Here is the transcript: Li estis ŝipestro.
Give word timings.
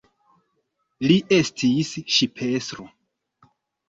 Li 1.07 1.17
estis 1.37 1.91
ŝipestro. 2.15 2.87